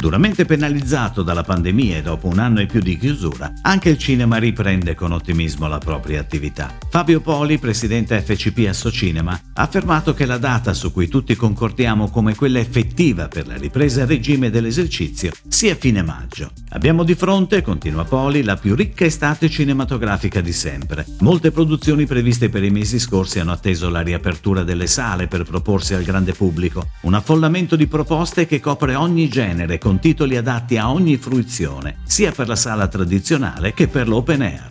Duramente 0.00 0.44
penalizzato 0.44 1.22
dalla 1.22 1.42
pandemia 1.42 1.98
e 1.98 2.02
dopo 2.02 2.26
un 2.26 2.38
anno 2.38 2.60
e 2.60 2.66
più 2.66 2.80
di 2.80 2.98
chiusura, 2.98 3.52
anche 3.62 3.88
il 3.88 3.98
cinema 3.98 4.38
riprende 4.38 4.94
con 4.94 5.12
ottimismo 5.12 5.68
la 5.68 5.78
propria 5.78 6.20
attività. 6.20 6.76
Fabio 6.90 7.20
Poli, 7.20 7.58
presidente 7.58 8.20
FCP 8.20 8.66
Associnema, 8.68 9.40
ha 9.54 9.62
affermato 9.62 10.12
che 10.12 10.26
la 10.26 10.38
data 10.38 10.74
su 10.74 10.92
cui 10.92 11.08
tutti 11.08 11.36
concordiamo 11.36 12.10
come 12.10 12.34
quella 12.34 12.58
effettiva 12.58 13.28
per 13.28 13.46
la 13.46 13.56
ripresa 13.56 14.02
a 14.02 14.06
regime 14.06 14.50
dell'esercizio 14.50 15.30
sia 15.46 15.76
fine 15.76 16.02
maggio. 16.02 16.50
Abbiamo 16.70 17.04
di 17.04 17.14
fronte, 17.14 17.62
continua 17.62 18.04
Poli, 18.04 18.42
la 18.42 18.56
più 18.56 18.74
ricca 18.74 19.04
estate 19.04 19.48
cinematografica 19.48 20.40
di 20.40 20.52
sempre. 20.52 21.06
Molte 21.20 21.52
produzioni 21.52 22.06
previste 22.06 22.48
per 22.48 22.64
i 22.64 22.70
mesi 22.70 22.98
scorsi 22.98 23.38
hanno 23.38 23.52
atteso 23.52 23.88
la 23.88 24.00
riapertura 24.00 24.64
delle 24.64 24.86
sale 24.86 25.28
per 25.28 25.44
proporsi 25.44 25.94
al 25.94 26.02
grande 26.02 26.32
pubblico. 26.32 26.88
Un 27.02 27.14
affollamento 27.14 27.76
di 27.76 27.86
proposte 27.86 28.46
che 28.46 28.58
copre 28.58 28.94
ogni 28.94 29.28
genere 29.28 29.78
con 29.82 29.98
titoli 29.98 30.36
adatti 30.36 30.76
a 30.76 30.92
ogni 30.92 31.16
fruizione, 31.16 31.96
sia 32.04 32.30
per 32.30 32.46
la 32.46 32.54
sala 32.54 32.86
tradizionale 32.86 33.74
che 33.74 33.88
per 33.88 34.06
l'open 34.06 34.42
air. 34.42 34.68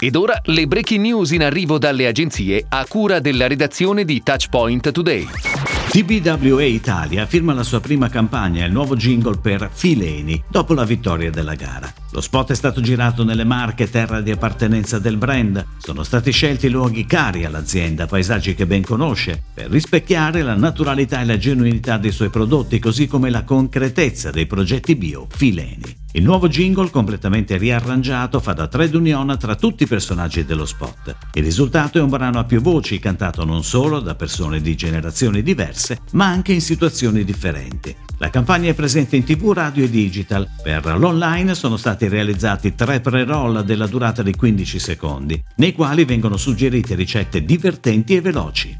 Ed 0.00 0.16
ora 0.16 0.40
le 0.46 0.66
breaking 0.66 1.00
news 1.00 1.30
in 1.30 1.44
arrivo 1.44 1.78
dalle 1.78 2.08
agenzie 2.08 2.66
a 2.68 2.84
cura 2.88 3.20
della 3.20 3.46
redazione 3.46 4.04
di 4.04 4.24
Touchpoint 4.24 4.90
Today. 4.90 5.53
TBWA 5.94 6.64
Italia 6.64 7.24
firma 7.24 7.54
la 7.54 7.62
sua 7.62 7.78
prima 7.78 8.08
campagna 8.08 8.64
e 8.64 8.66
il 8.66 8.72
nuovo 8.72 8.96
jingle 8.96 9.38
per 9.38 9.70
Fileni 9.72 10.42
dopo 10.50 10.74
la 10.74 10.82
vittoria 10.82 11.30
della 11.30 11.54
gara. 11.54 11.88
Lo 12.10 12.20
spot 12.20 12.50
è 12.50 12.56
stato 12.56 12.80
girato 12.80 13.22
nelle 13.22 13.44
Marche, 13.44 13.88
terra 13.88 14.20
di 14.20 14.32
appartenenza 14.32 14.98
del 14.98 15.18
brand. 15.18 15.64
Sono 15.78 16.02
stati 16.02 16.32
scelti 16.32 16.68
luoghi 16.68 17.06
cari 17.06 17.44
all'azienda, 17.44 18.06
paesaggi 18.06 18.56
che 18.56 18.66
ben 18.66 18.82
conosce, 18.82 19.40
per 19.54 19.70
rispecchiare 19.70 20.42
la 20.42 20.56
naturalità 20.56 21.20
e 21.20 21.26
la 21.26 21.38
genuinità 21.38 21.96
dei 21.96 22.10
suoi 22.10 22.28
prodotti, 22.28 22.80
così 22.80 23.06
come 23.06 23.30
la 23.30 23.44
concretezza 23.44 24.32
dei 24.32 24.46
progetti 24.46 24.96
bio 24.96 25.28
Fileni. 25.30 26.03
Il 26.16 26.22
nuovo 26.22 26.46
jingle, 26.46 26.90
completamente 26.90 27.56
riarrangiato, 27.56 28.38
fa 28.38 28.52
da 28.52 28.68
trade 28.68 28.96
union 28.96 29.36
tra 29.36 29.56
tutti 29.56 29.82
i 29.82 29.88
personaggi 29.88 30.44
dello 30.44 30.64
spot. 30.64 31.16
Il 31.32 31.42
risultato 31.42 31.98
è 31.98 32.02
un 32.02 32.08
brano 32.08 32.38
a 32.38 32.44
più 32.44 32.60
voci, 32.60 33.00
cantato 33.00 33.44
non 33.44 33.64
solo 33.64 33.98
da 33.98 34.14
persone 34.14 34.60
di 34.60 34.76
generazioni 34.76 35.42
diverse, 35.42 36.02
ma 36.12 36.26
anche 36.26 36.52
in 36.52 36.60
situazioni 36.60 37.24
differenti. 37.24 37.92
La 38.18 38.30
campagna 38.30 38.70
è 38.70 38.74
presente 38.74 39.16
in 39.16 39.24
tv, 39.24 39.50
radio 39.50 39.82
e 39.82 39.90
digital. 39.90 40.48
Per 40.62 40.96
l'online 40.96 41.52
sono 41.56 41.76
stati 41.76 42.06
realizzati 42.06 42.76
tre 42.76 43.00
pre-roll 43.00 43.62
della 43.62 43.88
durata 43.88 44.22
di 44.22 44.36
15 44.36 44.78
secondi, 44.78 45.42
nei 45.56 45.72
quali 45.72 46.04
vengono 46.04 46.36
suggerite 46.36 46.94
ricette 46.94 47.44
divertenti 47.44 48.14
e 48.14 48.20
veloci. 48.20 48.78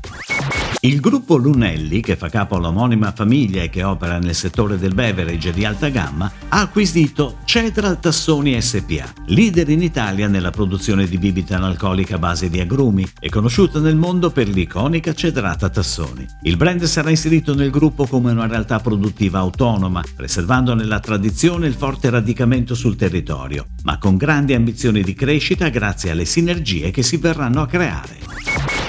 Il 0.84 1.00
gruppo 1.00 1.36
Lunelli, 1.36 2.02
che 2.02 2.14
fa 2.14 2.28
capo 2.28 2.56
all'omonima 2.56 3.10
famiglia 3.10 3.62
e 3.62 3.70
che 3.70 3.82
opera 3.82 4.18
nel 4.18 4.34
settore 4.34 4.76
del 4.76 4.92
beverage 4.92 5.50
di 5.50 5.64
alta 5.64 5.88
gamma, 5.88 6.30
ha 6.48 6.60
acquisito 6.60 7.38
Cedral 7.46 7.98
Tassoni 7.98 8.60
SPA, 8.60 9.10
leader 9.28 9.70
in 9.70 9.80
Italia 9.80 10.28
nella 10.28 10.50
produzione 10.50 11.06
di 11.06 11.16
bibita 11.16 11.56
analcolica 11.56 12.16
a 12.16 12.18
base 12.18 12.50
di 12.50 12.60
agrumi 12.60 13.10
e 13.18 13.30
conosciuta 13.30 13.80
nel 13.80 13.96
mondo 13.96 14.30
per 14.30 14.46
l'iconica 14.46 15.14
cedrata 15.14 15.70
Tassoni. 15.70 16.26
Il 16.42 16.58
brand 16.58 16.82
sarà 16.82 17.08
inserito 17.08 17.54
nel 17.54 17.70
gruppo 17.70 18.04
come 18.06 18.32
una 18.32 18.46
realtà 18.46 18.78
produttiva 18.78 19.38
autonoma, 19.38 20.02
preservando 20.14 20.74
nella 20.74 21.00
tradizione 21.00 21.66
il 21.66 21.72
forte 21.72 22.10
radicamento 22.10 22.74
sul 22.74 22.96
territorio, 22.96 23.68
ma 23.84 23.96
con 23.96 24.18
grandi 24.18 24.52
ambizioni 24.52 25.02
di 25.02 25.14
crescita 25.14 25.70
grazie 25.70 26.10
alle 26.10 26.26
sinergie 26.26 26.90
che 26.90 27.02
si 27.02 27.16
verranno 27.16 27.62
a 27.62 27.66
creare. 27.66 28.43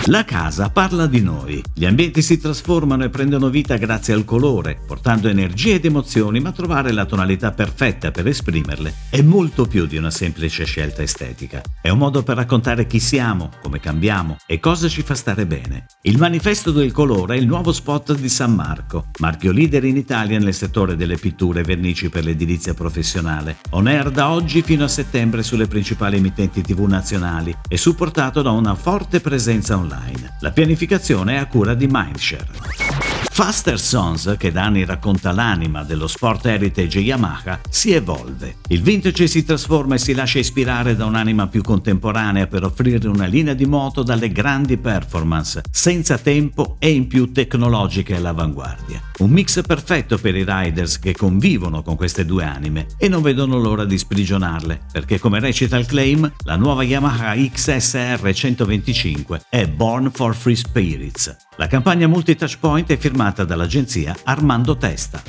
La 0.10 0.24
casa 0.24 0.70
parla 0.70 1.08
di 1.08 1.20
noi. 1.20 1.64
Gli 1.74 1.84
ambienti 1.84 2.22
si 2.22 2.40
trasformano 2.40 3.06
e 3.06 3.10
prendono 3.10 3.50
vita 3.50 3.76
grazie 3.78 4.14
al 4.14 4.24
colore, 4.24 4.78
portando 4.86 5.28
energie 5.30 5.74
ed 5.74 5.86
emozioni, 5.86 6.40
ma 6.40 6.52
trovare 6.52 6.92
la 6.92 7.06
tonalità 7.06 7.52
perfetta 7.52 8.12
per 8.12 8.28
esprimerle 8.28 8.94
è 9.10 9.24
molto 9.24 9.66
più 9.66 9.88
di 9.88 9.98
una 9.98 10.12
semplice 10.12 10.64
scelta 10.64 11.02
estetica. 11.02 11.60
È 11.82 11.90
un 11.90 11.98
modo 11.98 12.22
per 12.22 12.36
raccontare 12.36 12.86
chi 12.86 13.00
siamo, 13.00 13.50
come 13.64 13.80
cambiamo 13.80 14.38
e 14.46 14.60
cosa 14.60 14.88
ci 14.88 15.02
fa 15.02 15.16
stare 15.16 15.48
bene. 15.48 15.88
Il 16.04 16.20
manifesto 16.20 16.70
del 16.70 16.92
colore 16.92 17.36
è 17.36 17.40
il 17.40 17.48
nuovo 17.48 17.72
spot 17.72 18.16
di 18.16 18.30
San 18.30 18.54
Marco, 18.54 19.08
marchio 19.18 19.52
leader 19.52 19.86
in 19.86 19.98
Italia 19.98 20.38
nel 20.38 20.54
settore 20.54 20.96
delle 20.96 21.18
pitture 21.18 21.62
e 21.62 21.64
vernici 21.64 22.10
per 22.10 22.26
l'edilizia 22.26 22.76
professionale. 22.76 23.58
On 23.72 23.88
air 23.88 24.12
da 24.12 24.30
oggi 24.30 24.62
fino 24.62 24.84
a 24.84 24.88
settembre 24.88 25.42
sulle 25.42 25.66
principali 25.66 26.18
emittenti 26.18 26.62
TV 26.62 26.82
nazionali 26.82 27.58
e 27.68 27.76
supportato 27.76 28.44
da 28.44 28.52
una 28.52 28.76
forte 28.76 29.20
presenza 29.20 29.76
online 29.76 29.94
online. 29.96 30.34
La 30.40 30.52
pianificazione 30.52 31.36
è 31.36 31.38
a 31.38 31.46
cura 31.48 31.74
di 31.74 31.88
Mindshare. 31.90 33.25
Faster 33.36 33.78
Sons, 33.78 34.36
che 34.38 34.50
da 34.50 34.64
anni 34.64 34.86
racconta 34.86 35.34
l'anima 35.34 35.84
dello 35.84 36.08
sport 36.08 36.46
heritage 36.46 37.02
Yamaha, 37.02 37.60
si 37.70 37.92
evolve. 37.92 38.60
Il 38.70 38.82
vintage 38.82 39.28
si 39.28 39.44
trasforma 39.44 39.96
e 39.96 39.98
si 39.98 40.14
lascia 40.14 40.40
ispirare 40.40 40.96
da 40.96 41.04
un'anima 41.04 41.48
più 41.48 41.62
contemporanea 41.62 42.48
per 42.48 42.64
offrire 42.64 43.10
una 43.10 43.26
linea 43.26 43.54
di 43.54 43.66
moto 43.66 44.04
dalle 44.04 44.32
grandi 44.32 44.78
performance, 44.78 45.64
senza 45.70 46.18
tempo 46.18 46.78
e 46.80 46.92
in 46.92 47.08
più 47.08 47.34
tecnologiche 47.34 48.16
all'avanguardia. 48.16 49.02
Un 49.18 49.32
mix 49.32 49.62
perfetto 49.64 50.18
per 50.18 50.34
i 50.34 50.46
riders 50.48 50.98
che 50.98 51.14
convivono 51.14 51.82
con 51.82 51.98
queste 51.98 52.26
due 52.26 52.46
anime 52.46 52.86
e 52.98 53.10
non 53.10 53.22
vedono 53.22 53.60
l'ora 53.60 53.84
di 53.84 53.98
sprigionarle, 53.98 54.86
perché 54.94 55.20
come 55.20 55.42
recita 55.42 55.78
il 55.78 55.86
claim, 55.86 56.32
la 56.46 56.56
nuova 56.56 56.84
Yamaha 56.84 57.36
XSR 57.36 58.32
125 58.34 59.42
è 59.50 59.68
Born 59.68 60.10
for 60.10 60.34
Free 60.34 60.56
Spirits. 60.56 61.36
La 61.58 61.68
campagna 61.68 62.08
multi-touchpoint 62.08 62.90
è 62.92 62.98
firmata 62.98 63.24
dall'agenzia 63.34 64.16
Armando 64.24 64.78
Testa. 64.78 65.22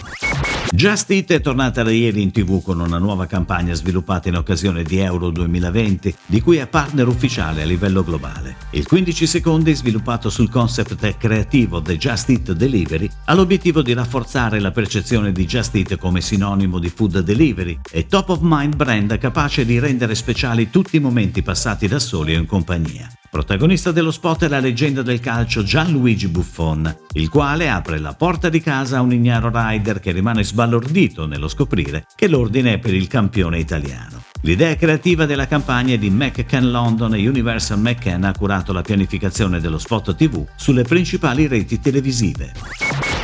Just 0.72 1.10
Eat 1.10 1.32
è 1.32 1.40
tornata 1.40 1.82
da 1.82 1.90
ieri 1.90 2.20
in 2.20 2.32
tv 2.32 2.62
con 2.62 2.80
una 2.80 2.98
nuova 2.98 3.24
campagna 3.24 3.72
sviluppata 3.72 4.28
in 4.28 4.36
occasione 4.36 4.82
di 4.82 4.98
Euro 4.98 5.30
2020, 5.30 6.14
di 6.26 6.40
cui 6.42 6.58
è 6.58 6.66
partner 6.66 7.06
ufficiale 7.08 7.62
a 7.62 7.64
livello 7.64 8.04
globale. 8.04 8.56
Il 8.72 8.86
15 8.86 9.26
secondi, 9.26 9.74
sviluppato 9.74 10.28
sul 10.28 10.50
concept 10.50 11.16
creativo 11.16 11.80
The 11.80 11.96
Just 11.96 12.28
Eat 12.28 12.52
Delivery, 12.52 13.08
ha 13.24 13.34
l'obiettivo 13.34 13.80
di 13.80 13.94
rafforzare 13.94 14.60
la 14.60 14.70
percezione 14.70 15.32
di 15.32 15.46
Just 15.46 15.74
Eat 15.76 15.96
come 15.96 16.20
sinonimo 16.20 16.78
di 16.78 16.90
food 16.90 17.20
delivery 17.20 17.80
e 17.90 18.06
top 18.06 18.28
of 18.28 18.40
mind 18.42 18.76
brand 18.76 19.16
capace 19.18 19.64
di 19.64 19.78
rendere 19.78 20.14
speciali 20.14 20.68
tutti 20.68 20.96
i 20.96 21.00
momenti 21.00 21.42
passati 21.42 21.88
da 21.88 21.98
soli 21.98 22.34
o 22.34 22.38
in 22.38 22.46
compagnia. 22.46 23.08
Protagonista 23.30 23.92
dello 23.92 24.10
spot 24.10 24.44
è 24.44 24.48
la 24.48 24.60
leggenda 24.60 25.02
del 25.02 25.20
calcio 25.20 25.62
Gianluigi 25.62 26.28
Buffon, 26.28 26.96
il 27.12 27.28
quale 27.28 27.68
apre 27.68 27.98
la 27.98 28.14
porta 28.14 28.48
di 28.48 28.60
casa 28.60 28.98
a 28.98 29.00
un 29.00 29.12
ignaro 29.12 29.50
rider 29.52 30.00
che 30.00 30.12
rimane 30.12 30.44
sbalordito 30.44 31.26
nello 31.26 31.48
scoprire 31.48 32.06
che 32.14 32.28
l'ordine 32.28 32.74
è 32.74 32.78
per 32.78 32.94
il 32.94 33.08
campione 33.08 33.58
italiano. 33.58 34.22
L'idea 34.42 34.76
creativa 34.76 35.26
della 35.26 35.46
campagna 35.46 35.94
è 35.94 35.98
di 35.98 36.10
McCann 36.10 36.70
London 36.70 37.14
e 37.14 37.28
Universal 37.28 37.80
McCann 37.80 38.24
ha 38.24 38.32
curato 38.32 38.72
la 38.72 38.82
pianificazione 38.82 39.60
dello 39.60 39.78
spot 39.78 40.14
TV 40.14 40.46
sulle 40.54 40.84
principali 40.84 41.46
reti 41.46 41.80
televisive. 41.80 42.52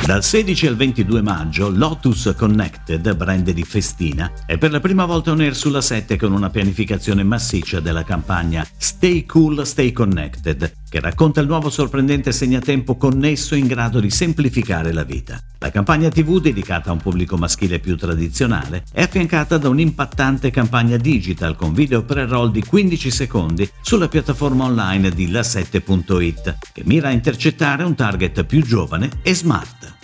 Dal 0.05 0.21
16 0.21 0.67
al 0.67 0.75
22 0.75 1.21
maggio 1.21 1.69
Lotus 1.69 2.33
Connected, 2.37 3.15
brand 3.15 3.49
di 3.49 3.63
Festina, 3.63 4.29
è 4.45 4.57
per 4.57 4.71
la 4.71 4.81
prima 4.81 5.05
volta 5.05 5.31
on 5.31 5.39
air 5.39 5.55
sulla 5.55 5.79
7 5.79 6.17
con 6.17 6.33
una 6.33 6.49
pianificazione 6.49 7.23
massiccia 7.23 7.79
della 7.79 8.03
campagna 8.03 8.67
Stay 8.75 9.25
Cool, 9.25 9.65
Stay 9.65 9.93
Connected, 9.93 10.73
che 10.93 10.99
racconta 10.99 11.41
il 11.41 11.47
nuovo 11.47 11.71
sorprendente 11.71 12.31
segnatempo 12.31 12.97
connesso 12.97 13.55
in 13.55 13.65
grado 13.65 13.99
di 13.99 14.11
semplificare 14.11 14.93
la 14.93 15.01
vita. 15.01 15.41
La 15.57 15.71
campagna 15.71 16.07
TV, 16.09 16.39
dedicata 16.39 16.91
a 16.91 16.93
un 16.93 16.99
pubblico 16.99 17.35
maschile 17.35 17.79
più 17.79 17.97
tradizionale, 17.97 18.83
è 18.93 19.01
affiancata 19.01 19.57
da 19.57 19.69
un'impattante 19.69 20.51
campagna 20.51 20.97
digital 20.97 21.55
con 21.55 21.73
video 21.73 22.03
pre-roll 22.03 22.51
di 22.51 22.63
15 22.63 23.09
secondi 23.09 23.67
sulla 23.81 24.07
piattaforma 24.07 24.65
online 24.65 25.09
di 25.09 25.31
la7.it, 25.31 26.57
che 26.71 26.83
mira 26.85 27.07
a 27.07 27.11
intercettare 27.11 27.81
un 27.81 27.95
target 27.95 28.43
più 28.43 28.61
giovane 28.61 29.09
e 29.23 29.33
smart. 29.33 29.95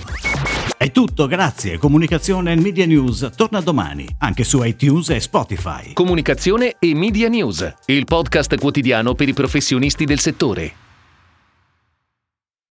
È 0.76 0.92
tutto, 0.92 1.28
grazie. 1.28 1.78
Comunicazione 1.78 2.54
e 2.54 2.56
Media 2.56 2.88
News 2.88 3.30
torna 3.36 3.62
domani, 3.62 4.08
anche 4.18 4.44
su 4.44 4.64
iTunes 4.64 5.10
e 5.10 5.20
Spotify. 5.20 5.94
Comunicazione 5.94 6.78
e 6.80 6.96
Media 6.96 7.28
News, 7.28 7.76
il 7.86 8.06
podcast 8.06 8.58
quotidiano 8.58 9.14
per 9.14 9.30
i 9.30 9.34
professionisti 9.34 10.06
del 10.06 10.20
settore. 10.20 10.79